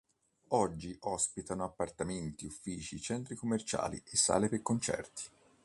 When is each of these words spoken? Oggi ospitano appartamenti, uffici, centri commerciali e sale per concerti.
Oggi 0.47 0.97
ospitano 1.01 1.63
appartamenti, 1.63 2.47
uffici, 2.47 2.99
centri 2.99 3.35
commerciali 3.35 4.01
e 4.03 4.17
sale 4.17 4.49
per 4.49 4.63
concerti. 4.63 5.25